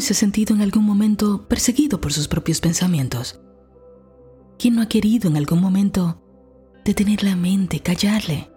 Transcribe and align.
se 0.00 0.12
ha 0.12 0.16
sentido 0.16 0.54
en 0.54 0.62
algún 0.62 0.84
momento 0.84 1.46
perseguido 1.48 2.00
por 2.00 2.12
sus 2.12 2.28
propios 2.28 2.60
pensamientos? 2.60 3.40
¿Quién 4.58 4.74
no 4.74 4.82
ha 4.82 4.88
querido 4.88 5.28
en 5.28 5.36
algún 5.36 5.60
momento 5.60 6.22
detener 6.84 7.22
la 7.22 7.36
mente, 7.36 7.80
callarle? 7.80 8.50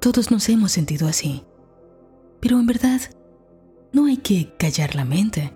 Todos 0.00 0.30
nos 0.30 0.48
hemos 0.48 0.72
sentido 0.72 1.08
así. 1.08 1.44
Pero 2.40 2.58
en 2.58 2.66
verdad, 2.66 3.00
no 3.92 4.06
hay 4.06 4.18
que 4.18 4.54
callar 4.58 4.94
la 4.94 5.04
mente, 5.04 5.52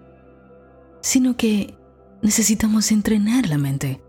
sino 1.01 1.37
que 1.37 1.77
necesitamos 2.23 2.91
entrenar 2.93 3.49
la 3.49 3.59
mente, 3.59 4.03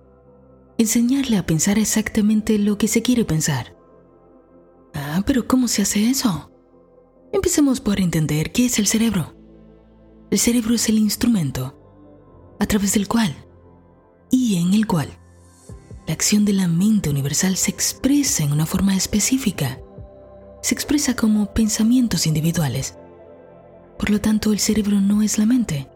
enseñarle 0.77 1.37
a 1.37 1.45
pensar 1.45 1.77
exactamente 1.77 2.57
lo 2.57 2.77
que 2.77 2.87
se 2.87 3.01
quiere 3.01 3.25
pensar. 3.25 3.75
Ah, 4.93 5.23
pero 5.25 5.47
¿cómo 5.47 5.67
se 5.67 5.81
hace 5.81 6.09
eso? 6.09 6.51
Empecemos 7.31 7.81
por 7.81 7.99
entender 7.99 8.51
qué 8.51 8.65
es 8.65 8.79
el 8.79 8.87
cerebro. 8.87 9.32
El 10.33 10.39
cerebro 10.39 10.73
es 10.73 10.89
el 10.89 10.97
instrumento 10.97 11.77
a 12.59 12.65
través 12.65 12.93
del 12.93 13.07
cual 13.07 13.35
y 14.31 14.55
en 14.59 14.73
el 14.73 14.87
cual 14.87 15.09
la 16.07 16.13
acción 16.15 16.43
de 16.43 16.53
la 16.53 16.67
mente 16.67 17.11
universal 17.11 17.55
se 17.55 17.69
expresa 17.69 18.43
en 18.43 18.51
una 18.51 18.65
forma 18.65 18.95
específica. 18.95 19.79
Se 20.63 20.73
expresa 20.73 21.15
como 21.15 21.53
pensamientos 21.53 22.25
individuales. 22.25 22.97
Por 23.99 24.09
lo 24.09 24.19
tanto, 24.21 24.51
el 24.51 24.57
cerebro 24.57 24.99
no 25.01 25.21
es 25.21 25.37
la 25.37 25.45
mente, 25.45 25.87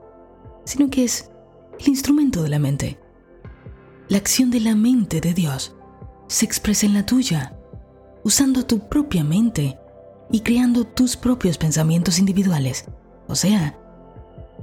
sino 0.65 0.91
que 0.91 1.05
es 1.05 1.31
el 1.79 1.87
instrumento 1.87 2.43
de 2.43 2.49
la 2.49 2.59
mente. 2.59 2.99
La 4.07 4.19
acción 4.19 4.51
de 4.51 4.59
la 4.59 4.75
mente 4.75 5.19
de 5.19 5.33
Dios 5.33 5.75
se 6.27 6.45
expresa 6.45 6.85
en 6.85 6.93
la 6.93 7.07
tuya, 7.07 7.57
usando 8.23 8.67
tu 8.67 8.87
propia 8.87 9.23
mente 9.23 9.79
y 10.31 10.41
creando 10.41 10.83
tus 10.83 11.17
propios 11.17 11.57
pensamientos 11.57 12.19
individuales. 12.19 12.85
O 13.27 13.33
sea, 13.33 13.75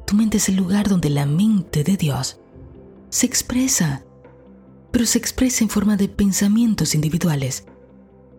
tu 0.06 0.16
mente 0.16 0.36
es 0.38 0.48
el 0.48 0.56
lugar 0.56 0.88
donde 0.88 1.10
la 1.10 1.26
mente 1.26 1.84
de 1.84 1.96
Dios 1.96 2.40
se 3.08 3.26
expresa, 3.26 4.04
pero 4.90 5.06
se 5.06 5.18
expresa 5.18 5.64
en 5.64 5.70
forma 5.70 5.96
de 5.96 6.08
pensamientos 6.08 6.94
individuales, 6.94 7.66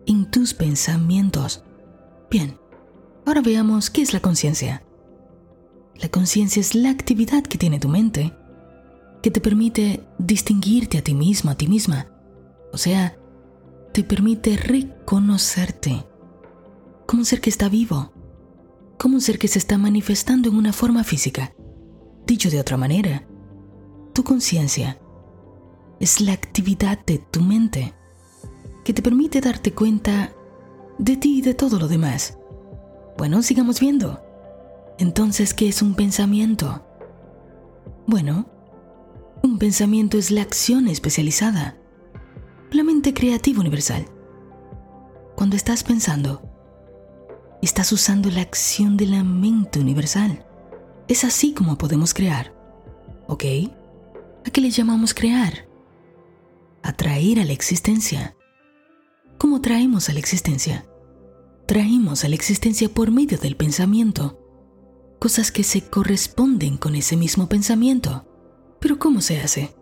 en 0.06 0.30
tus 0.30 0.54
pensamientos. 0.54 1.64
Bien, 2.30 2.58
ahora 3.24 3.40
veamos 3.40 3.90
qué 3.90 4.02
es 4.02 4.12
la 4.12 4.20
conciencia. 4.20 4.84
La 5.96 6.08
conciencia 6.08 6.60
es 6.60 6.74
la 6.74 6.90
actividad 6.90 7.42
que 7.42 7.58
tiene 7.58 7.80
tu 7.80 7.88
mente 7.88 8.32
que 9.26 9.32
te 9.32 9.40
permite 9.40 10.06
distinguirte 10.18 10.98
a 10.98 11.02
ti 11.02 11.12
mismo, 11.12 11.50
a 11.50 11.56
ti 11.56 11.66
misma. 11.66 12.06
O 12.72 12.78
sea, 12.78 13.18
te 13.92 14.04
permite 14.04 14.56
reconocerte 14.56 16.06
como 17.06 17.22
un 17.22 17.26
ser 17.26 17.40
que 17.40 17.50
está 17.50 17.68
vivo, 17.68 18.12
como 18.96 19.16
un 19.16 19.20
ser 19.20 19.40
que 19.40 19.48
se 19.48 19.58
está 19.58 19.78
manifestando 19.78 20.48
en 20.48 20.54
una 20.54 20.72
forma 20.72 21.02
física. 21.02 21.55
Dicho 22.26 22.50
de 22.50 22.58
otra 22.58 22.76
manera, 22.76 23.22
tu 24.12 24.24
conciencia 24.24 24.98
es 26.00 26.20
la 26.20 26.32
actividad 26.32 26.98
de 27.06 27.18
tu 27.18 27.40
mente 27.40 27.94
que 28.84 28.92
te 28.92 29.00
permite 29.00 29.40
darte 29.40 29.72
cuenta 29.72 30.32
de 30.98 31.16
ti 31.16 31.38
y 31.38 31.42
de 31.42 31.54
todo 31.54 31.78
lo 31.78 31.86
demás. 31.86 32.36
Bueno, 33.16 33.42
sigamos 33.42 33.78
viendo. 33.78 34.20
Entonces, 34.98 35.54
¿qué 35.54 35.68
es 35.68 35.82
un 35.82 35.94
pensamiento? 35.94 36.84
Bueno, 38.06 38.48
un 39.42 39.58
pensamiento 39.58 40.18
es 40.18 40.32
la 40.32 40.42
acción 40.42 40.88
especializada, 40.88 41.76
la 42.72 42.82
mente 42.82 43.14
creativa 43.14 43.60
universal. 43.60 44.06
Cuando 45.36 45.54
estás 45.54 45.84
pensando, 45.84 46.42
estás 47.62 47.92
usando 47.92 48.30
la 48.30 48.40
acción 48.40 48.96
de 48.96 49.06
la 49.06 49.22
mente 49.22 49.78
universal. 49.78 50.44
Es 51.08 51.24
así 51.24 51.52
como 51.52 51.78
podemos 51.78 52.14
crear. 52.14 52.54
¿Ok? 53.28 53.44
¿A 54.44 54.50
qué 54.50 54.60
le 54.60 54.70
llamamos 54.70 55.14
crear? 55.14 55.68
Atraer 56.82 57.40
a 57.40 57.44
la 57.44 57.52
existencia. 57.52 58.36
¿Cómo 59.38 59.60
traemos 59.60 60.08
a 60.08 60.12
la 60.12 60.18
existencia? 60.18 60.86
Traemos 61.66 62.24
a 62.24 62.28
la 62.28 62.34
existencia 62.34 62.88
por 62.88 63.10
medio 63.10 63.38
del 63.38 63.56
pensamiento. 63.56 64.38
Cosas 65.18 65.50
que 65.50 65.64
se 65.64 65.82
corresponden 65.82 66.76
con 66.76 66.94
ese 66.94 67.16
mismo 67.16 67.48
pensamiento. 67.48 68.24
Pero 68.80 68.98
¿cómo 68.98 69.20
se 69.20 69.40
hace? 69.40 69.74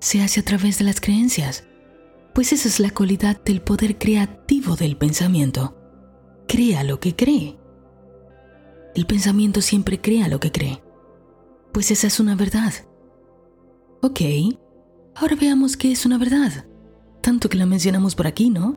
Se 0.00 0.22
hace 0.22 0.40
a 0.40 0.44
través 0.44 0.78
de 0.78 0.84
las 0.84 1.00
creencias, 1.00 1.64
pues 2.34 2.52
esa 2.52 2.68
es 2.68 2.78
la 2.78 2.90
cualidad 2.90 3.40
del 3.42 3.60
poder 3.60 3.98
creativo 3.98 4.76
del 4.76 4.96
pensamiento. 4.96 5.76
Crea 6.46 6.84
lo 6.84 7.00
que 7.00 7.16
cree. 7.16 7.58
El 8.94 9.06
pensamiento 9.06 9.60
siempre 9.60 10.00
crea 10.00 10.28
lo 10.28 10.40
que 10.40 10.50
cree, 10.50 10.82
pues 11.72 11.90
esa 11.90 12.06
es 12.06 12.20
una 12.20 12.34
verdad. 12.34 12.72
Ok, 14.02 14.20
ahora 15.14 15.36
veamos 15.36 15.76
qué 15.76 15.92
es 15.92 16.06
una 16.06 16.18
verdad, 16.18 16.66
tanto 17.20 17.48
que 17.48 17.58
la 17.58 17.66
mencionamos 17.66 18.14
por 18.14 18.26
aquí, 18.26 18.50
¿no? 18.50 18.76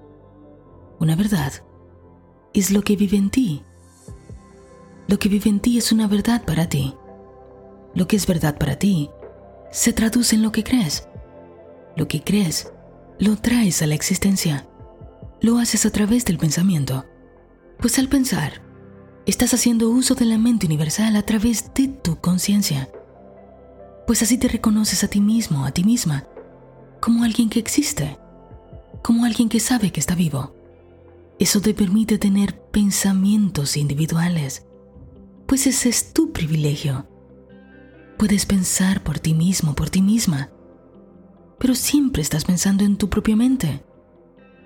Una 0.99 1.15
verdad 1.15 1.53
es 2.53 2.71
lo 2.71 2.83
que 2.83 2.95
vive 2.95 3.17
en 3.17 3.29
ti. 3.29 3.63
Lo 5.07 5.19
que 5.19 5.29
vive 5.29 5.49
en 5.49 5.59
ti 5.59 5.77
es 5.77 5.91
una 5.91 6.07
verdad 6.07 6.45
para 6.45 6.69
ti. 6.69 6.95
Lo 7.95 8.07
que 8.07 8.15
es 8.15 8.27
verdad 8.27 8.57
para 8.57 8.77
ti 8.77 9.09
se 9.71 9.93
traduce 9.93 10.35
en 10.35 10.41
lo 10.41 10.51
que 10.51 10.63
crees. 10.63 11.07
Lo 11.95 12.07
que 12.07 12.21
crees, 12.21 12.71
lo 13.19 13.35
traes 13.37 13.81
a 13.81 13.87
la 13.87 13.95
existencia. 13.95 14.67
Lo 15.41 15.57
haces 15.57 15.85
a 15.85 15.91
través 15.91 16.25
del 16.25 16.37
pensamiento. 16.37 17.05
Pues 17.79 17.97
al 17.99 18.07
pensar, 18.07 18.61
estás 19.25 19.53
haciendo 19.53 19.89
uso 19.89 20.15
de 20.15 20.25
la 20.25 20.37
mente 20.37 20.65
universal 20.65 21.15
a 21.15 21.21
través 21.23 21.73
de 21.73 21.87
tu 21.87 22.19
conciencia. 22.19 22.89
Pues 24.07 24.21
así 24.21 24.37
te 24.37 24.47
reconoces 24.47 25.03
a 25.03 25.07
ti 25.07 25.21
mismo, 25.21 25.65
a 25.65 25.71
ti 25.71 25.83
misma, 25.83 26.27
como 26.99 27.23
alguien 27.23 27.49
que 27.49 27.59
existe, 27.59 28.17
como 29.01 29.25
alguien 29.25 29.49
que 29.49 29.59
sabe 29.59 29.91
que 29.91 29.99
está 29.99 30.15
vivo. 30.15 30.55
Eso 31.39 31.61
te 31.61 31.73
permite 31.73 32.17
tener 32.17 32.59
pensamientos 32.71 33.77
individuales, 33.77 34.65
pues 35.47 35.67
ese 35.67 35.89
es 35.89 36.13
tu 36.13 36.31
privilegio 36.31 37.07
Puedes 38.21 38.45
pensar 38.45 39.01
por 39.01 39.17
ti 39.17 39.33
mismo, 39.33 39.73
por 39.73 39.89
ti 39.89 40.03
misma, 40.03 40.51
pero 41.57 41.73
siempre 41.73 42.21
estás 42.21 42.45
pensando 42.45 42.83
en 42.83 42.95
tu 42.95 43.09
propia 43.09 43.35
mente, 43.35 43.83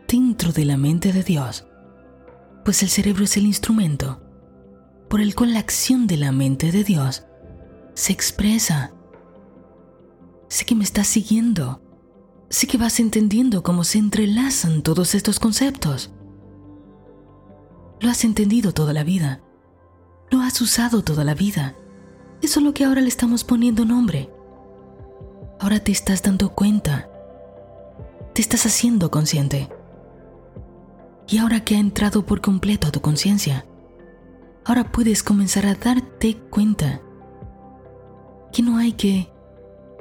dentro 0.10 0.52
de 0.52 0.66
la 0.66 0.76
mente 0.76 1.14
de 1.14 1.24
Dios, 1.24 1.66
pues 2.66 2.84
el 2.84 2.90
cerebro 2.90 3.24
es 3.24 3.38
el 3.38 3.46
instrumento 3.46 4.25
por 5.10 5.22
el 5.22 5.36
cual 5.36 5.54
la 5.54 5.60
acción 5.60 6.08
de 6.08 6.18
la 6.18 6.32
mente 6.32 6.72
de 6.72 6.84
Dios 6.84 7.26
se 7.94 8.14
expresa. 8.14 8.94
Sé 10.48 10.66
que 10.66 10.76
me 10.76 10.84
estás 10.84 11.08
siguiendo, 11.08 11.82
sé 12.50 12.68
que 12.68 12.78
vas 12.78 13.00
entendiendo 13.00 13.64
cómo 13.64 13.84
se 13.84 13.98
entrelazan 13.98 14.82
todos 14.82 15.16
estos 15.16 15.40
conceptos. 15.40 16.12
Lo 18.00 18.10
has 18.10 18.24
entendido 18.24 18.74
toda 18.74 18.94
la 18.94 19.04
vida, 19.04 19.42
lo 20.30 20.42
has 20.42 20.60
usado 20.62 21.04
toda 21.04 21.24
la 21.24 21.34
vida 21.34 21.76
es 22.42 22.52
solo 22.52 22.74
que 22.74 22.86
ahora 22.86 23.02
le 23.02 23.08
estamos 23.08 23.44
poniendo 23.44 23.86
nombre. 23.86 24.30
Ahora 25.60 25.80
te 25.80 25.92
estás 25.92 26.22
dando 26.22 26.50
cuenta. 26.54 27.10
Te 28.34 28.42
estás 28.42 28.66
haciendo 28.66 29.10
consciente. 29.10 29.70
Y 31.28 31.40
ahora 31.40 31.64
que 31.64 31.76
ha 31.76 31.80
entrado 31.80 32.26
por 32.26 32.42
completo 32.42 32.88
a 32.88 32.92
tu 32.92 33.02
conciencia, 33.02 33.66
ahora 34.66 34.92
puedes 34.92 35.24
comenzar 35.24 35.66
a 35.66 35.76
darte 35.76 36.38
cuenta 36.50 37.02
que 38.52 38.62
no 38.62 38.78
hay 38.78 38.94
que 38.94 39.32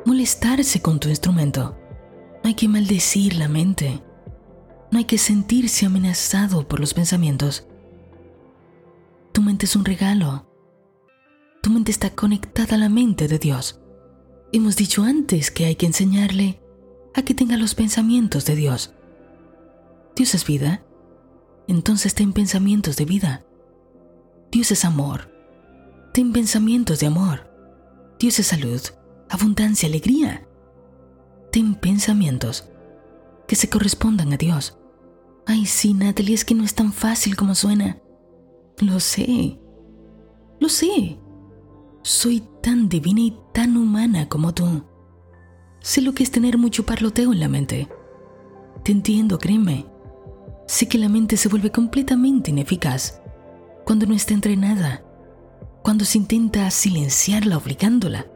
molestarse 0.05 0.81
con 0.83 0.99
tu 0.99 1.09
instrumento. 1.09 1.77
No 2.43 2.49
hay 2.49 2.55
que 2.55 2.69
maldecir 2.69 3.37
la 3.37 3.49
mente. 3.49 4.03
No 4.91 4.99
hay 4.99 5.05
que 5.05 5.19
sentirse 5.19 5.87
amenazado 5.87 6.67
por 6.67 6.81
los 6.81 6.95
pensamientos. 6.95 7.67
Tu 9.33 9.43
mente 9.43 9.67
es 9.67 9.77
un 9.77 9.85
regalo 9.85 10.47
tu 11.65 11.71
mente 11.71 11.91
está 11.91 12.11
conectada 12.11 12.75
a 12.75 12.79
la 12.79 12.91
mente 12.91 13.27
de 13.27 13.39
Dios. 13.39 13.81
Hemos 14.53 14.77
dicho 14.77 15.03
antes 15.03 15.51
que 15.51 15.65
hay 15.65 15.77
que 15.77 15.87
enseñarle 15.87 16.61
a 17.15 17.23
que 17.23 17.33
tenga 17.33 17.57
los 17.57 17.75
pensamientos 17.75 18.45
de 18.45 18.55
Dios. 18.55 18.93
Dios 20.15 20.35
es 20.35 20.45
vida, 20.45 20.85
entonces 21.67 22.15
ten 22.15 22.35
pensamientos 22.35 22.97
de 22.97 23.07
vida. 23.07 23.47
Dios 24.55 24.71
es 24.71 24.85
amor, 24.85 25.33
ten 26.13 26.33
pensamientos 26.33 27.01
de 27.01 27.09
amor. 27.09 27.51
Dios 28.21 28.39
es 28.39 28.47
salud, 28.47 28.81
abundancia, 29.29 29.89
alegría. 29.89 30.47
Ten 31.51 31.75
pensamientos 31.75 32.71
que 33.49 33.57
se 33.57 33.69
correspondan 33.69 34.33
a 34.33 34.37
Dios. 34.37 34.79
Ay, 35.45 35.67
sí, 35.67 35.93
Natalie, 35.93 36.37
es 36.37 36.45
que 36.45 36.55
no 36.55 36.63
es 36.63 36.73
tan 36.77 36.93
fácil 36.93 37.35
como 37.35 37.57
suena. 37.57 38.01
Lo 38.79 39.01
sé, 39.01 39.59
lo 40.61 40.69
sé. 40.69 41.19
Soy 42.03 42.45
tan 42.63 42.89
divina 42.89 43.23
y 43.23 43.37
tan 43.53 43.77
humana 43.77 44.29
como 44.29 44.55
tú. 44.55 44.85
Sé 45.81 46.01
lo 46.01 46.15
que 46.15 46.23
es 46.23 46.31
tener 46.31 46.59
mucho 46.59 46.87
parloteo 46.87 47.33
en 47.33 47.41
la 47.41 47.49
mente. 47.49 47.89
Te 48.85 48.93
entiendo, 48.93 49.37
créeme. 49.37 49.85
Sé 50.69 50.87
que 50.87 50.99
la 50.99 51.09
mente 51.09 51.37
se 51.37 51.49
vuelve 51.49 51.73
completamente 51.73 52.53
ineficaz 52.53 53.21
cuando 53.85 54.07
no 54.07 54.15
está 54.15 54.35
entrenada. 54.35 55.03
cuando 55.83 56.07
se 56.07 56.17
intenta 56.17 56.71
silenciarla 56.71 57.59
obligándola. 57.59 58.27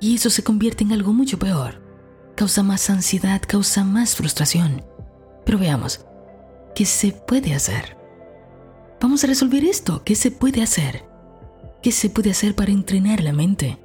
Y 0.00 0.14
eso 0.14 0.30
se 0.30 0.42
convierte 0.42 0.82
en 0.82 0.92
algo 0.92 1.12
mucho 1.12 1.38
peor. 1.38 1.82
Causa 2.36 2.62
más 2.62 2.88
ansiedad, 2.88 3.42
causa 3.46 3.84
más 3.84 4.16
frustración. 4.16 4.82
Pero 5.44 5.58
veamos, 5.58 6.06
¿qué 6.74 6.86
se 6.86 7.12
puede 7.12 7.52
hacer? 7.52 7.98
Vamos 8.98 9.22
a 9.22 9.26
resolver 9.26 9.62
esto. 9.62 10.02
¿Qué 10.04 10.14
se 10.14 10.30
puede 10.30 10.62
hacer? 10.62 11.04
¿Qué 11.82 11.92
se 11.92 12.08
puede 12.08 12.30
hacer 12.30 12.54
para 12.54 12.72
entrenar 12.72 13.22
la 13.22 13.34
mente? 13.34 13.78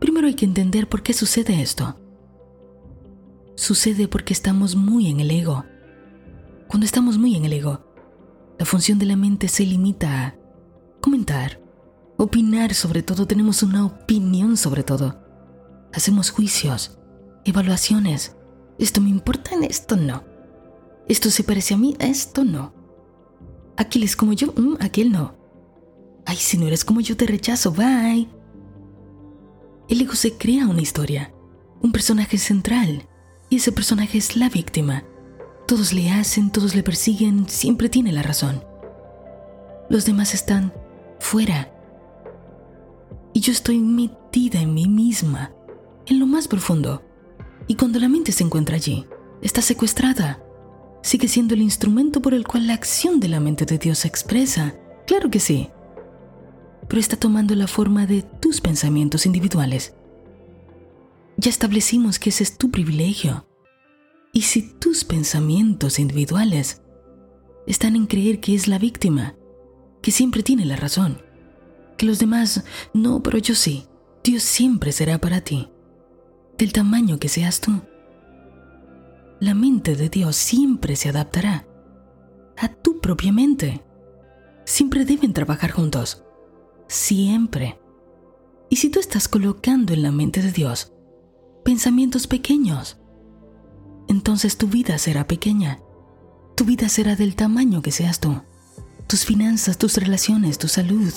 Primero 0.00 0.26
hay 0.26 0.34
que 0.34 0.44
entender 0.44 0.88
por 0.88 1.04
qué 1.04 1.12
sucede 1.12 1.62
esto. 1.62 1.96
Sucede 3.54 4.08
porque 4.08 4.32
estamos 4.32 4.74
muy 4.74 5.08
en 5.08 5.20
el 5.20 5.30
ego. 5.30 5.64
Cuando 6.66 6.86
estamos 6.86 7.18
muy 7.18 7.36
en 7.36 7.44
el 7.44 7.52
ego, 7.52 7.91
la 8.62 8.66
función 8.66 9.00
de 9.00 9.06
la 9.06 9.16
mente 9.16 9.48
se 9.48 9.66
limita 9.66 10.24
a 10.24 10.34
comentar, 11.00 11.60
opinar 12.16 12.74
sobre 12.74 13.02
todo, 13.02 13.26
tenemos 13.26 13.64
una 13.64 13.84
opinión 13.84 14.56
sobre 14.56 14.84
todo. 14.84 15.20
Hacemos 15.92 16.30
juicios, 16.30 16.96
evaluaciones. 17.44 18.36
Esto 18.78 19.00
me 19.00 19.10
importa, 19.10 19.56
en 19.56 19.64
esto 19.64 19.96
no. 19.96 20.22
Esto 21.08 21.28
se 21.32 21.42
parece 21.42 21.74
a 21.74 21.76
mí, 21.76 21.96
esto 21.98 22.44
no. 22.44 22.72
Aquel 23.76 24.04
es 24.04 24.14
como 24.14 24.32
yo, 24.32 24.52
mm, 24.56 24.76
aquel 24.78 25.10
no. 25.10 25.34
Ay, 26.24 26.36
si 26.36 26.56
no 26.56 26.68
eres 26.68 26.84
como 26.84 27.00
yo 27.00 27.16
te 27.16 27.26
rechazo, 27.26 27.72
bye. 27.72 28.28
El 29.88 30.02
ego 30.02 30.14
se 30.14 30.34
crea 30.34 30.68
una 30.68 30.82
historia, 30.82 31.34
un 31.80 31.90
personaje 31.90 32.38
central, 32.38 33.08
y 33.50 33.56
ese 33.56 33.72
personaje 33.72 34.18
es 34.18 34.36
la 34.36 34.48
víctima. 34.48 35.02
Todos 35.72 35.94
le 35.94 36.10
hacen, 36.10 36.50
todos 36.50 36.74
le 36.74 36.82
persiguen, 36.82 37.48
siempre 37.48 37.88
tiene 37.88 38.12
la 38.12 38.20
razón. 38.20 38.62
Los 39.88 40.04
demás 40.04 40.34
están 40.34 40.70
fuera. 41.18 41.72
Y 43.32 43.40
yo 43.40 43.52
estoy 43.52 43.78
metida 43.78 44.60
en 44.60 44.74
mí 44.74 44.86
misma, 44.86 45.50
en 46.04 46.20
lo 46.20 46.26
más 46.26 46.46
profundo. 46.46 47.02
Y 47.68 47.76
cuando 47.76 47.98
la 47.98 48.10
mente 48.10 48.32
se 48.32 48.44
encuentra 48.44 48.76
allí, 48.76 49.06
está 49.40 49.62
secuestrada. 49.62 50.42
Sigue 51.02 51.26
siendo 51.26 51.54
el 51.54 51.62
instrumento 51.62 52.20
por 52.20 52.34
el 52.34 52.46
cual 52.46 52.66
la 52.66 52.74
acción 52.74 53.18
de 53.18 53.28
la 53.28 53.40
mente 53.40 53.64
de 53.64 53.78
Dios 53.78 54.00
se 54.00 54.08
expresa. 54.08 54.74
Claro 55.06 55.30
que 55.30 55.40
sí. 55.40 55.70
Pero 56.86 57.00
está 57.00 57.16
tomando 57.16 57.54
la 57.54 57.66
forma 57.66 58.04
de 58.04 58.20
tus 58.20 58.60
pensamientos 58.60 59.24
individuales. 59.24 59.94
Ya 61.38 61.48
establecimos 61.48 62.18
que 62.18 62.28
ese 62.28 62.42
es 62.42 62.58
tu 62.58 62.70
privilegio. 62.70 63.46
Y 64.34 64.42
si 64.42 64.62
tus 64.62 65.04
pensamientos 65.04 65.98
individuales 65.98 66.80
están 67.66 67.96
en 67.96 68.06
creer 68.06 68.40
que 68.40 68.54
es 68.54 68.66
la 68.66 68.78
víctima, 68.78 69.36
que 70.00 70.10
siempre 70.10 70.42
tiene 70.42 70.64
la 70.64 70.76
razón. 70.76 71.20
Que 71.98 72.06
los 72.06 72.18
demás, 72.18 72.64
no, 72.94 73.22
pero 73.22 73.36
yo 73.36 73.54
sí. 73.54 73.86
Dios 74.24 74.42
siempre 74.42 74.90
será 74.92 75.18
para 75.18 75.42
ti, 75.42 75.68
del 76.56 76.72
tamaño 76.72 77.18
que 77.18 77.28
seas 77.28 77.60
tú. 77.60 77.82
La 79.38 79.52
mente 79.52 79.96
de 79.96 80.08
Dios 80.08 80.36
siempre 80.36 80.96
se 80.96 81.10
adaptará 81.10 81.66
a 82.56 82.68
tu 82.68 83.00
propia 83.00 83.32
mente. 83.32 83.84
Siempre 84.64 85.04
deben 85.04 85.34
trabajar 85.34 85.72
juntos. 85.72 86.24
Siempre. 86.88 87.78
Y 88.70 88.76
si 88.76 88.88
tú 88.88 88.98
estás 88.98 89.28
colocando 89.28 89.92
en 89.92 90.02
la 90.02 90.12
mente 90.12 90.40
de 90.40 90.52
Dios 90.52 90.92
pensamientos 91.64 92.26
pequeños, 92.26 93.01
entonces 94.08 94.56
tu 94.56 94.68
vida 94.68 94.98
será 94.98 95.26
pequeña. 95.26 95.80
Tu 96.56 96.64
vida 96.64 96.88
será 96.88 97.16
del 97.16 97.34
tamaño 97.34 97.82
que 97.82 97.92
seas 97.92 98.20
tú 98.20 98.40
tus 99.12 99.26
finanzas, 99.26 99.76
tus 99.76 99.98
relaciones, 99.98 100.56
tu 100.56 100.68
salud. 100.68 101.12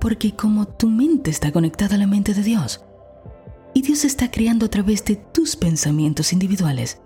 Porque 0.00 0.34
como 0.34 0.66
tu 0.66 0.88
mente 0.88 1.30
está 1.30 1.52
conectada 1.52 1.94
a 1.94 1.98
la 1.98 2.08
mente 2.08 2.34
de 2.34 2.42
Dios, 2.42 2.84
y 3.74 3.82
Dios 3.82 4.04
está 4.04 4.32
creando 4.32 4.66
a 4.66 4.70
través 4.70 5.04
de 5.04 5.14
tus 5.14 5.54
pensamientos 5.54 6.32
individuales, 6.32 6.98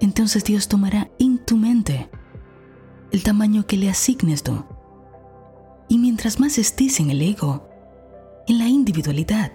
entonces 0.00 0.44
Dios 0.44 0.68
tomará 0.68 1.10
en 1.18 1.38
tu 1.38 1.56
mente 1.56 2.10
el 3.12 3.22
tamaño 3.22 3.66
que 3.66 3.78
le 3.78 3.88
asignes 3.88 4.42
tú. 4.42 4.62
Y 5.88 5.96
mientras 5.96 6.38
más 6.38 6.58
estés 6.58 7.00
en 7.00 7.08
el 7.08 7.22
ego, 7.22 7.66
en 8.46 8.58
la 8.58 8.68
individualidad, 8.68 9.52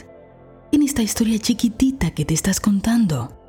en 0.72 0.82
esta 0.82 1.04
historia 1.04 1.38
chiquitita 1.38 2.10
que 2.10 2.26
te 2.26 2.34
estás 2.34 2.60
contando, 2.60 3.40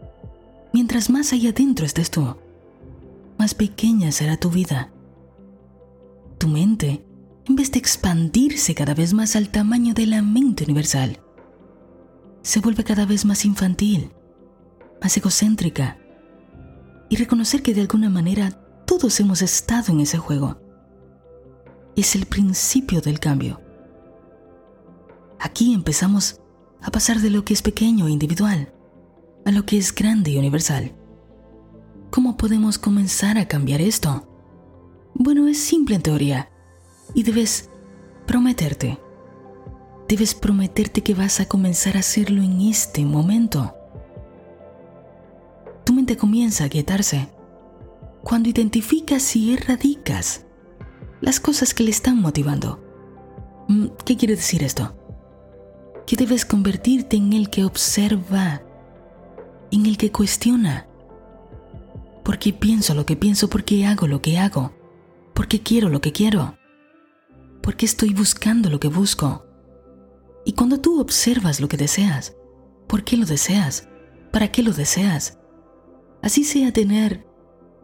mientras 0.72 1.10
más 1.10 1.32
allá 1.32 1.50
adentro 1.50 1.86
estés 1.86 2.10
tú, 2.10 2.36
más 3.38 3.54
pequeña 3.54 4.12
será 4.12 4.36
tu 4.36 4.50
vida 4.50 4.92
tu 6.42 6.48
mente, 6.48 7.06
en 7.44 7.54
vez 7.54 7.70
de 7.70 7.78
expandirse 7.78 8.74
cada 8.74 8.94
vez 8.94 9.14
más 9.14 9.36
al 9.36 9.50
tamaño 9.50 9.94
de 9.94 10.06
la 10.06 10.22
mente 10.22 10.64
universal, 10.64 11.20
se 12.42 12.58
vuelve 12.58 12.82
cada 12.82 13.06
vez 13.06 13.24
más 13.24 13.44
infantil, 13.44 14.10
más 15.00 15.16
egocéntrica, 15.16 15.98
y 17.08 17.14
reconocer 17.14 17.62
que 17.62 17.74
de 17.74 17.82
alguna 17.82 18.10
manera 18.10 18.50
todos 18.86 19.20
hemos 19.20 19.40
estado 19.40 19.92
en 19.92 20.00
ese 20.00 20.18
juego. 20.18 20.60
Es 21.94 22.16
el 22.16 22.26
principio 22.26 23.00
del 23.00 23.20
cambio. 23.20 23.60
Aquí 25.38 25.74
empezamos 25.74 26.40
a 26.80 26.90
pasar 26.90 27.20
de 27.20 27.30
lo 27.30 27.44
que 27.44 27.54
es 27.54 27.62
pequeño 27.62 28.08
e 28.08 28.10
individual 28.10 28.72
a 29.44 29.50
lo 29.50 29.64
que 29.66 29.78
es 29.78 29.94
grande 29.94 30.30
y 30.30 30.38
universal. 30.38 30.94
¿Cómo 32.10 32.36
podemos 32.36 32.78
comenzar 32.78 33.38
a 33.38 33.48
cambiar 33.48 33.80
esto? 33.80 34.28
Bueno, 35.14 35.48
es 35.48 35.58
simple 35.58 35.96
en 35.96 36.02
teoría. 36.02 36.50
Y 37.14 37.22
debes 37.22 37.70
prometerte. 38.26 38.98
Debes 40.08 40.34
prometerte 40.34 41.02
que 41.02 41.14
vas 41.14 41.40
a 41.40 41.46
comenzar 41.46 41.96
a 41.96 42.00
hacerlo 42.00 42.42
en 42.42 42.60
este 42.60 43.04
momento. 43.04 43.74
Tu 45.84 45.92
mente 45.92 46.16
comienza 46.16 46.64
a 46.64 46.68
quietarse 46.68 47.28
cuando 48.22 48.48
identificas 48.48 49.34
y 49.34 49.52
erradicas 49.54 50.44
las 51.20 51.40
cosas 51.40 51.72
que 51.74 51.84
le 51.84 51.90
están 51.90 52.20
motivando. 52.20 52.80
Mm, 53.68 53.86
¿Qué 54.04 54.16
quiere 54.16 54.36
decir 54.36 54.62
esto? 54.62 54.94
Que 56.06 56.16
debes 56.16 56.44
convertirte 56.44 57.16
en 57.16 57.32
el 57.32 57.48
que 57.48 57.64
observa, 57.64 58.62
en 59.72 59.86
el 59.86 59.96
que 59.96 60.12
cuestiona. 60.12 60.86
¿Por 62.22 62.38
qué 62.38 62.52
pienso 62.52 62.94
lo 62.94 63.04
que 63.04 63.16
pienso? 63.16 63.50
¿Por 63.50 63.64
qué 63.64 63.84
hago 63.84 64.06
lo 64.06 64.22
que 64.22 64.38
hago? 64.38 64.72
porque 65.34 65.62
quiero 65.62 65.88
lo 65.88 66.00
que 66.00 66.12
quiero, 66.12 66.56
porque 67.62 67.86
estoy 67.86 68.12
buscando 68.12 68.70
lo 68.70 68.80
que 68.80 68.88
busco. 68.88 69.46
Y 70.44 70.52
cuando 70.52 70.80
tú 70.80 71.00
observas 71.00 71.60
lo 71.60 71.68
que 71.68 71.76
deseas, 71.76 72.36
¿por 72.86 73.04
qué 73.04 73.16
lo 73.16 73.26
deseas? 73.26 73.88
¿Para 74.30 74.50
qué 74.50 74.62
lo 74.62 74.72
deseas? 74.72 75.38
Así 76.22 76.44
sea 76.44 76.72
tener 76.72 77.26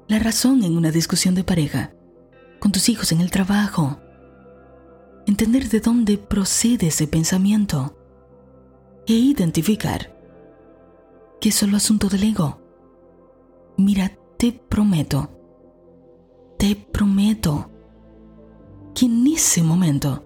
la 0.09 0.19
razón 0.19 0.63
en 0.63 0.77
una 0.77 0.91
discusión 0.91 1.35
de 1.35 1.45
pareja, 1.45 1.93
con 2.59 2.73
tus 2.73 2.89
hijos 2.89 3.13
en 3.13 3.21
el 3.21 3.31
trabajo, 3.31 4.01
entender 5.27 5.69
de 5.69 5.81
dónde 5.81 6.19
procede 6.19 6.89
ese 6.89 7.07
pensamiento 7.07 7.97
e 9.07 9.13
identificar 9.13 10.17
que 11.41 11.51
es 11.51 11.55
solo 11.55 11.77
asunto 11.77 12.09
del 12.09 12.25
ego. 12.25 12.61
Mira, 13.77 14.13
te 14.37 14.53
prometo 14.53 15.39
te 16.59 16.75
prometo 16.75 17.71
que 18.95 19.07
en 19.07 19.27
ese 19.29 19.63
momento 19.63 20.25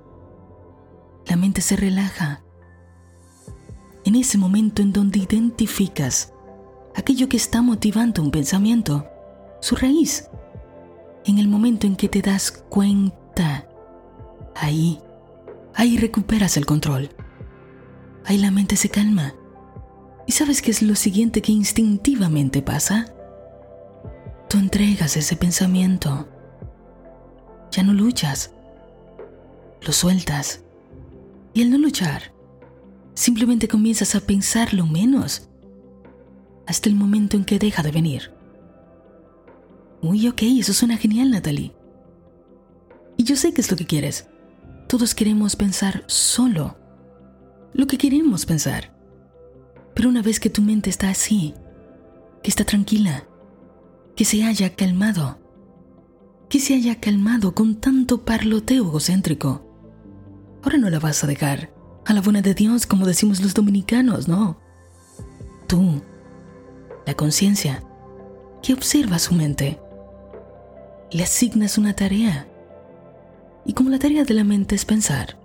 la 1.26 1.36
mente 1.36 1.60
se 1.60 1.76
relaja. 1.76 2.42
En 4.04 4.16
ese 4.16 4.38
momento 4.38 4.80
en 4.80 4.92
donde 4.92 5.18
identificas 5.18 6.32
aquello 6.96 7.28
que 7.28 7.36
está 7.36 7.60
motivando 7.60 8.22
un 8.22 8.30
pensamiento, 8.30 9.06
su 9.60 9.76
raíz. 9.76 10.28
En 11.26 11.38
el 11.38 11.48
momento 11.48 11.86
en 11.86 11.96
que 11.96 12.08
te 12.08 12.22
das 12.22 12.50
cuenta, 12.50 13.68
ahí, 14.56 15.00
ahí 15.74 15.98
recuperas 15.98 16.56
el 16.56 16.64
control. 16.64 17.10
Ahí 18.24 18.38
la 18.38 18.50
mente 18.50 18.76
se 18.76 18.88
calma. 18.88 19.34
¿Y 20.26 20.32
sabes 20.32 20.62
qué 20.62 20.70
es 20.70 20.82
lo 20.82 20.94
siguiente 20.94 21.42
que 21.42 21.52
instintivamente 21.52 22.62
pasa? 22.62 23.12
Tú 24.48 24.58
entregas 24.58 25.16
ese 25.16 25.36
pensamiento. 25.36 26.28
Ya 27.70 27.82
no 27.82 27.92
luchas. 27.92 28.52
Lo 29.80 29.92
sueltas. 29.92 30.62
Y 31.54 31.62
al 31.62 31.70
no 31.70 31.78
luchar, 31.78 32.32
simplemente 33.14 33.68
comienzas 33.68 34.14
a 34.14 34.20
pensarlo 34.20 34.86
menos 34.86 35.48
hasta 36.66 36.88
el 36.88 36.94
momento 36.94 37.36
en 37.36 37.44
que 37.44 37.58
deja 37.58 37.82
de 37.82 37.90
venir. 37.90 38.32
Uy, 40.00 40.28
ok, 40.28 40.42
eso 40.58 40.72
suena 40.72 40.96
genial, 40.96 41.30
Natalie. 41.30 41.74
Y 43.16 43.24
yo 43.24 43.36
sé 43.36 43.52
que 43.52 43.60
es 43.60 43.70
lo 43.70 43.76
que 43.76 43.86
quieres. 43.86 44.28
Todos 44.88 45.14
queremos 45.14 45.56
pensar 45.56 46.04
solo. 46.06 46.76
Lo 47.72 47.86
que 47.86 47.98
queremos 47.98 48.46
pensar. 48.46 48.92
Pero 50.02 50.10
una 50.10 50.22
vez 50.22 50.40
que 50.40 50.50
tu 50.50 50.62
mente 50.62 50.90
está 50.90 51.10
así, 51.10 51.54
que 52.42 52.50
está 52.50 52.64
tranquila, 52.64 53.28
que 54.16 54.24
se 54.24 54.42
haya 54.42 54.74
calmado, 54.74 55.38
que 56.48 56.58
se 56.58 56.74
haya 56.74 56.98
calmado 56.98 57.54
con 57.54 57.76
tanto 57.76 58.24
parloteo 58.24 58.88
egocéntrico, 58.88 59.64
Ahora 60.64 60.78
no 60.78 60.90
la 60.90 60.98
vas 60.98 61.22
a 61.22 61.28
dejar 61.28 61.72
a 62.04 62.12
la 62.14 62.20
buena 62.20 62.42
de 62.42 62.52
Dios, 62.52 62.84
como 62.84 63.06
decimos 63.06 63.40
los 63.40 63.54
dominicanos, 63.54 64.26
no. 64.26 64.58
Tú, 65.68 66.02
la 67.06 67.14
conciencia, 67.14 67.84
que 68.60 68.74
observa 68.74 69.20
su 69.20 69.34
mente, 69.36 69.78
le 71.12 71.22
asignas 71.22 71.78
una 71.78 71.94
tarea. 71.94 72.48
Y 73.64 73.74
como 73.74 73.88
la 73.88 74.00
tarea 74.00 74.24
de 74.24 74.34
la 74.34 74.42
mente 74.42 74.74
es 74.74 74.84
pensar, 74.84 75.38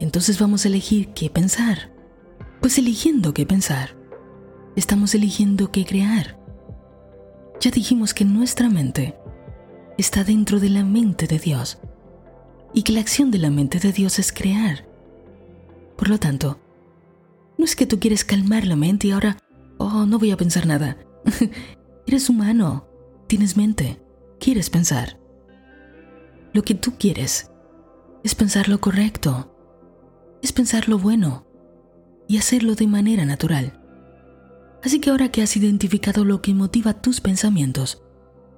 entonces 0.00 0.40
vamos 0.40 0.64
a 0.64 0.68
elegir 0.68 1.08
qué 1.08 1.28
pensar. 1.28 1.91
Pues 2.62 2.78
eligiendo 2.78 3.34
qué 3.34 3.44
pensar, 3.44 3.96
estamos 4.76 5.16
eligiendo 5.16 5.72
qué 5.72 5.84
crear. 5.84 6.38
Ya 7.60 7.72
dijimos 7.72 8.14
que 8.14 8.24
nuestra 8.24 8.70
mente 8.70 9.18
está 9.98 10.22
dentro 10.22 10.60
de 10.60 10.70
la 10.70 10.84
mente 10.84 11.26
de 11.26 11.40
Dios 11.40 11.80
y 12.72 12.84
que 12.84 12.92
la 12.92 13.00
acción 13.00 13.32
de 13.32 13.38
la 13.38 13.50
mente 13.50 13.80
de 13.80 13.90
Dios 13.90 14.20
es 14.20 14.32
crear. 14.32 14.86
Por 15.96 16.08
lo 16.08 16.20
tanto, 16.20 16.60
no 17.58 17.64
es 17.64 17.74
que 17.74 17.84
tú 17.84 17.98
quieres 17.98 18.24
calmar 18.24 18.64
la 18.64 18.76
mente 18.76 19.08
y 19.08 19.10
ahora, 19.10 19.38
oh, 19.78 20.06
no 20.06 20.20
voy 20.20 20.30
a 20.30 20.36
pensar 20.36 20.64
nada. 20.64 20.96
Eres 22.06 22.30
humano, 22.30 22.86
tienes 23.26 23.56
mente, 23.56 24.00
quieres 24.38 24.70
pensar. 24.70 25.18
Lo 26.52 26.62
que 26.62 26.76
tú 26.76 26.92
quieres 26.96 27.50
es 28.22 28.36
pensar 28.36 28.68
lo 28.68 28.80
correcto, 28.80 29.52
es 30.42 30.52
pensar 30.52 30.88
lo 30.88 30.96
bueno 30.96 31.50
y 32.32 32.38
hacerlo 32.38 32.74
de 32.74 32.86
manera 32.86 33.26
natural. 33.26 33.78
Así 34.82 35.00
que 35.00 35.10
ahora 35.10 35.30
que 35.30 35.42
has 35.42 35.54
identificado 35.54 36.24
lo 36.24 36.40
que 36.40 36.54
motiva 36.54 36.94
tus 36.94 37.20
pensamientos, 37.20 38.02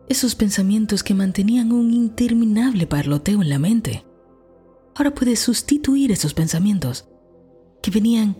esos 0.08 0.36
pensamientos 0.36 1.02
que 1.02 1.12
mantenían 1.12 1.72
un 1.72 1.92
interminable 1.92 2.86
parloteo 2.86 3.42
en 3.42 3.48
la 3.48 3.58
mente, 3.58 4.06
ahora 4.94 5.12
puedes 5.12 5.40
sustituir 5.40 6.12
esos 6.12 6.34
pensamientos 6.34 7.08
que 7.82 7.90
venían 7.90 8.36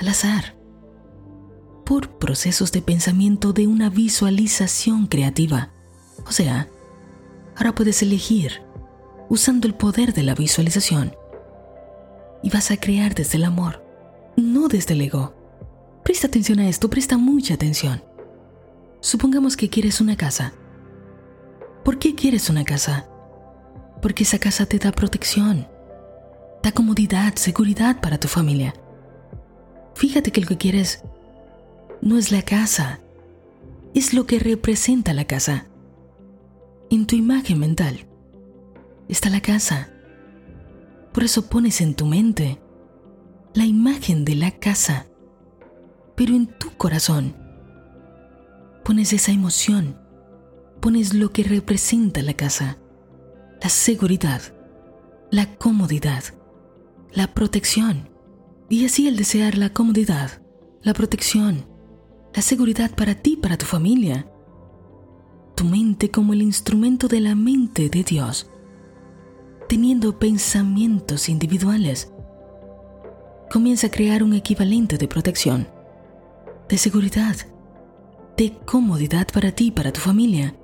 al 0.00 0.08
azar 0.08 0.56
por 1.84 2.16
procesos 2.16 2.72
de 2.72 2.80
pensamiento 2.80 3.52
de 3.52 3.66
una 3.66 3.90
visualización 3.90 5.06
creativa. 5.06 5.70
O 6.26 6.32
sea, 6.32 6.70
ahora 7.56 7.74
puedes 7.74 8.00
elegir 8.00 8.62
usando 9.28 9.68
el 9.68 9.74
poder 9.74 10.14
de 10.14 10.22
la 10.22 10.34
visualización 10.34 11.14
y 12.42 12.48
vas 12.48 12.70
a 12.70 12.78
crear 12.78 13.14
desde 13.14 13.36
el 13.36 13.44
amor, 13.44 13.81
no 14.42 14.68
desde 14.68 14.94
el 14.94 15.02
ego. 15.02 15.34
Presta 16.04 16.26
atención 16.26 16.58
a 16.58 16.68
esto, 16.68 16.90
presta 16.90 17.16
mucha 17.16 17.54
atención. 17.54 18.02
Supongamos 19.00 19.56
que 19.56 19.68
quieres 19.68 20.00
una 20.00 20.16
casa. 20.16 20.52
¿Por 21.84 21.98
qué 21.98 22.14
quieres 22.14 22.50
una 22.50 22.64
casa? 22.64 23.08
Porque 24.00 24.24
esa 24.24 24.38
casa 24.38 24.66
te 24.66 24.78
da 24.78 24.92
protección, 24.92 25.66
da 26.62 26.72
comodidad, 26.72 27.34
seguridad 27.34 28.00
para 28.00 28.18
tu 28.18 28.28
familia. 28.28 28.74
Fíjate 29.94 30.30
que 30.30 30.40
lo 30.40 30.46
que 30.46 30.58
quieres 30.58 31.02
no 32.00 32.18
es 32.18 32.32
la 32.32 32.42
casa, 32.42 33.00
es 33.94 34.14
lo 34.14 34.26
que 34.26 34.38
representa 34.38 35.12
la 35.12 35.24
casa. 35.24 35.66
En 36.90 37.06
tu 37.06 37.16
imagen 37.16 37.58
mental 37.58 38.06
está 39.08 39.30
la 39.30 39.40
casa. 39.40 39.90
Por 41.12 41.24
eso 41.24 41.48
pones 41.48 41.80
en 41.80 41.94
tu 41.94 42.06
mente 42.06 42.61
la 43.54 43.66
imagen 43.66 44.24
de 44.24 44.34
la 44.34 44.50
casa. 44.50 45.06
Pero 46.16 46.34
en 46.34 46.46
tu 46.46 46.70
corazón 46.76 47.36
pones 48.84 49.12
esa 49.12 49.32
emoción, 49.32 49.98
pones 50.80 51.14
lo 51.14 51.32
que 51.32 51.44
representa 51.44 52.22
la 52.22 52.34
casa, 52.34 52.78
la 53.62 53.68
seguridad, 53.68 54.42
la 55.30 55.54
comodidad, 55.56 56.24
la 57.12 57.32
protección, 57.34 58.10
y 58.68 58.84
así 58.84 59.06
el 59.06 59.16
desear 59.16 59.56
la 59.56 59.70
comodidad, 59.70 60.42
la 60.82 60.94
protección, 60.94 61.66
la 62.34 62.42
seguridad 62.42 62.94
para 62.94 63.14
ti, 63.14 63.36
para 63.36 63.58
tu 63.58 63.66
familia, 63.66 64.26
tu 65.54 65.64
mente 65.64 66.10
como 66.10 66.32
el 66.32 66.42
instrumento 66.42 67.06
de 67.08 67.20
la 67.20 67.34
mente 67.34 67.88
de 67.88 68.02
Dios, 68.02 68.50
teniendo 69.68 70.18
pensamientos 70.18 71.28
individuales, 71.28 72.11
comienza 73.52 73.88
a 73.88 73.90
crear 73.90 74.22
un 74.22 74.32
equivalente 74.32 74.96
de 74.96 75.06
protección 75.06 75.68
de 76.72 76.78
seguridad, 76.78 77.36
de 78.38 78.56
comodidad 78.64 79.28
para 79.30 79.52
ti 79.52 79.66
y 79.66 79.70
para 79.72 79.92
tu 79.92 80.00
familia, 80.00 80.56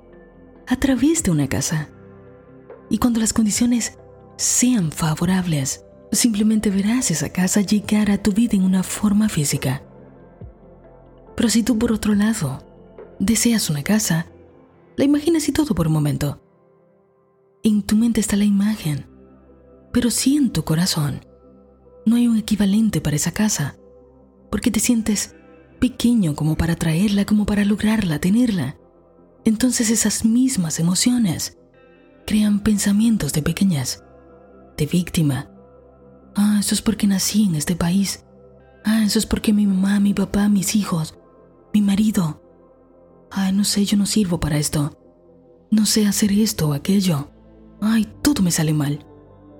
a 0.65 0.75
través 0.75 1.21
de 1.21 1.29
una 1.29 1.47
casa. 1.47 1.89
Y 2.89 2.97
cuando 2.97 3.19
las 3.19 3.31
condiciones 3.31 3.99
sean 4.37 4.91
favorables, 4.91 5.85
simplemente 6.11 6.71
verás 6.71 7.11
esa 7.11 7.29
casa 7.29 7.61
llegar 7.61 8.09
a 8.09 8.17
tu 8.17 8.31
vida 8.31 8.57
en 8.57 8.63
una 8.63 8.81
forma 8.81 9.29
física. 9.29 9.83
Pero 11.35 11.47
si 11.49 11.61
tú 11.61 11.77
por 11.77 11.91
otro 11.91 12.15
lado 12.15 12.63
deseas 13.19 13.69
una 13.69 13.83
casa, 13.83 14.25
la 14.97 15.05
imaginas 15.05 15.47
y 15.47 15.51
todo 15.51 15.75
por 15.75 15.85
un 15.85 15.93
momento. 15.93 16.41
En 17.61 17.83
tu 17.83 17.95
mente 17.95 18.19
está 18.19 18.35
la 18.35 18.45
imagen, 18.45 19.05
pero 19.93 20.09
si 20.09 20.37
en 20.37 20.49
tu 20.49 20.63
corazón 20.63 21.21
no 22.05 22.15
hay 22.15 22.27
un 22.27 22.37
equivalente 22.37 23.01
para 23.01 23.15
esa 23.15 23.31
casa, 23.31 23.77
porque 24.49 24.71
te 24.71 24.79
sientes 24.79 25.35
pequeño 25.79 26.35
como 26.35 26.55
para 26.55 26.75
traerla, 26.75 27.25
como 27.25 27.45
para 27.45 27.65
lograrla, 27.65 28.19
tenerla. 28.19 28.77
Entonces 29.45 29.89
esas 29.89 30.25
mismas 30.25 30.79
emociones 30.79 31.57
crean 32.25 32.61
pensamientos 32.61 33.33
de 33.33 33.41
pequeñas, 33.41 34.03
de 34.77 34.85
víctima. 34.85 35.49
Ah, 36.35 36.57
eso 36.59 36.75
es 36.75 36.81
porque 36.81 37.07
nací 37.07 37.45
en 37.45 37.55
este 37.55 37.75
país. 37.75 38.25
Ah, 38.85 39.03
eso 39.03 39.19
es 39.19 39.25
porque 39.25 39.53
mi 39.53 39.65
mamá, 39.65 39.99
mi 39.99 40.13
papá, 40.13 40.49
mis 40.49 40.75
hijos, 40.75 41.15
mi 41.73 41.81
marido. 41.81 42.41
Ay, 43.31 43.53
no 43.53 43.63
sé, 43.63 43.85
yo 43.85 43.97
no 43.97 44.05
sirvo 44.05 44.39
para 44.39 44.57
esto. 44.57 44.97
No 45.71 45.85
sé 45.85 46.07
hacer 46.07 46.31
esto 46.31 46.69
o 46.69 46.73
aquello. 46.73 47.31
Ay, 47.81 48.07
todo 48.21 48.41
me 48.41 48.51
sale 48.51 48.73
mal. 48.73 49.05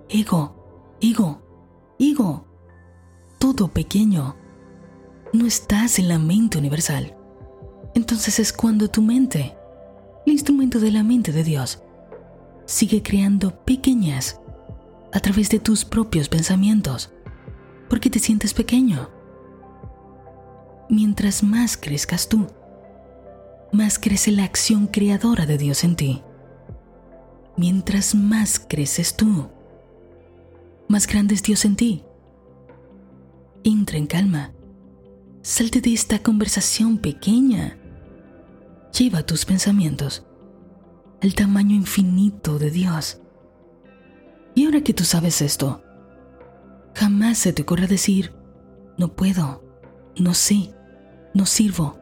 Ego, 0.09 0.97
ego, 1.01 1.41
ego. 1.99 2.45
Todo 3.37 3.67
pequeño 3.67 4.35
no 5.33 5.45
estás 5.45 5.99
en 5.99 6.07
la 6.07 6.17
mente 6.17 6.57
universal. 6.57 7.15
Entonces 7.93 8.39
es 8.39 8.53
cuando 8.53 8.89
tu 8.89 9.01
mente, 9.01 9.55
el 10.25 10.33
instrumento 10.33 10.79
de 10.79 10.91
la 10.91 11.03
mente 11.03 11.31
de 11.31 11.43
Dios, 11.43 11.83
sigue 12.65 13.03
creando 13.03 13.63
pequeñas 13.63 14.39
a 15.11 15.19
través 15.19 15.49
de 15.49 15.59
tus 15.59 15.85
propios 15.85 16.29
pensamientos, 16.29 17.11
porque 17.89 18.09
te 18.09 18.19
sientes 18.19 18.53
pequeño. 18.53 19.09
Mientras 20.89 21.43
más 21.43 21.77
crezcas 21.77 22.29
tú, 22.29 22.47
más 23.71 23.99
crece 23.99 24.31
la 24.31 24.43
acción 24.43 24.87
creadora 24.87 25.45
de 25.45 25.57
Dios 25.57 25.83
en 25.83 25.95
ti. 25.95 26.23
Mientras 27.57 28.15
más 28.15 28.59
creces 28.59 29.15
tú, 29.15 29.49
más 30.89 31.07
grande 31.07 31.35
es 31.35 31.43
Dios 31.43 31.63
en 31.63 31.77
ti. 31.77 32.03
Entra 33.63 33.97
en 33.97 34.07
calma 34.07 34.53
Salte 35.41 35.79
de 35.79 35.93
esta 35.93 36.19
conversación 36.19 36.97
pequeña. 36.97 37.77
Lleva 38.97 39.25
tus 39.25 39.45
pensamientos 39.45 40.25
al 41.21 41.33
tamaño 41.33 41.75
infinito 41.75 42.59
de 42.59 42.71
Dios. 42.71 43.21
Y 44.53 44.65
ahora 44.65 44.81
que 44.81 44.93
tú 44.93 45.05
sabes 45.05 45.41
esto, 45.41 45.81
jamás 46.93 47.37
se 47.37 47.53
te 47.53 47.61
ocurra 47.61 47.87
decir, 47.87 48.33
no 48.97 49.15
puedo, 49.15 49.63
no 50.17 50.33
sé, 50.33 50.73
no 51.33 51.45
sirvo, 51.45 51.97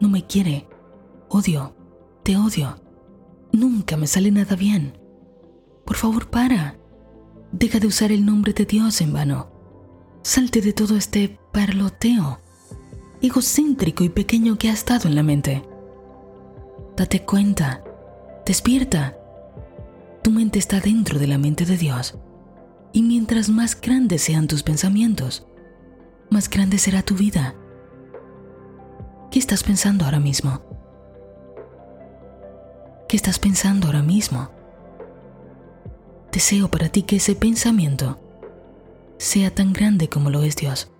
no 0.00 0.10
me 0.10 0.26
quiere, 0.26 0.68
odio, 1.28 1.74
te 2.22 2.36
odio, 2.36 2.76
nunca 3.50 3.96
me 3.96 4.06
sale 4.06 4.30
nada 4.30 4.56
bien. 4.56 4.98
Por 5.86 5.96
favor, 5.96 6.28
para. 6.28 6.76
Deja 7.56 7.78
de 7.78 7.86
usar 7.86 8.10
el 8.10 8.26
nombre 8.26 8.52
de 8.52 8.64
Dios 8.64 9.00
en 9.00 9.12
vano. 9.12 9.46
Salte 10.22 10.60
de 10.60 10.72
todo 10.72 10.96
este 10.96 11.38
parloteo 11.52 12.40
egocéntrico 13.22 14.02
y 14.02 14.08
pequeño 14.08 14.58
que 14.58 14.70
ha 14.70 14.72
estado 14.72 15.08
en 15.08 15.14
la 15.14 15.22
mente. 15.22 15.64
Date 16.96 17.24
cuenta, 17.24 17.84
despierta. 18.44 19.16
Tu 20.24 20.32
mente 20.32 20.58
está 20.58 20.80
dentro 20.80 21.20
de 21.20 21.28
la 21.28 21.38
mente 21.38 21.64
de 21.64 21.76
Dios. 21.76 22.18
Y 22.92 23.02
mientras 23.04 23.48
más 23.48 23.80
grandes 23.80 24.22
sean 24.22 24.48
tus 24.48 24.64
pensamientos, 24.64 25.46
más 26.30 26.50
grande 26.50 26.78
será 26.78 27.02
tu 27.02 27.14
vida. 27.14 27.54
¿Qué 29.30 29.38
estás 29.38 29.62
pensando 29.62 30.04
ahora 30.04 30.18
mismo? 30.18 30.60
¿Qué 33.08 33.16
estás 33.16 33.38
pensando 33.38 33.86
ahora 33.86 34.02
mismo? 34.02 34.50
Deseo 36.34 36.68
para 36.68 36.88
ti 36.88 37.04
que 37.04 37.16
ese 37.16 37.36
pensamiento 37.36 38.18
sea 39.18 39.54
tan 39.54 39.72
grande 39.72 40.08
como 40.08 40.30
lo 40.30 40.42
es 40.42 40.56
Dios 40.56 40.90